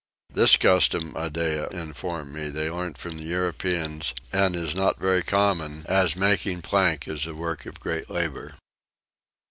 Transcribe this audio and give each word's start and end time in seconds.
This 0.33 0.57
custom 0.57 1.13
Iddeah 1.15 1.67
informed 1.69 2.33
me 2.33 2.49
they 2.49 2.71
learnt 2.71 2.97
from 2.97 3.19
the 3.19 3.23
Europeans, 3.25 4.15
and 4.33 4.55
is 4.55 4.73
not 4.73 4.97
very 4.99 5.21
common, 5.21 5.85
as 5.87 6.15
making 6.15 6.63
plank 6.63 7.07
is 7.07 7.27
a 7.27 7.35
work 7.35 7.67
of 7.67 7.79
great 7.79 8.09
labour. 8.09 8.55